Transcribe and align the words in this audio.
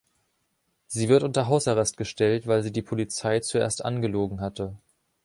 Sie 0.87 1.09
wird 1.09 1.21
unter 1.21 1.45
Hausarrest 1.47 1.95
gestellt, 1.95 2.47
weil 2.47 2.63
sie 2.63 2.71
die 2.71 2.81
Polizei 2.81 3.39
zuerst 3.41 3.85
angelogen 3.85 4.41
hatte. 4.41 4.75